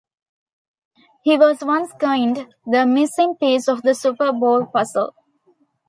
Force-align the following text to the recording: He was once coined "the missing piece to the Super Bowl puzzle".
He 1.23 1.37
was 1.37 1.63
once 1.63 1.93
coined 1.93 2.55
"the 2.65 2.87
missing 2.87 3.35
piece 3.35 3.65
to 3.65 3.75
the 3.75 3.93
Super 3.93 4.31
Bowl 4.31 4.65
puzzle". 4.65 5.13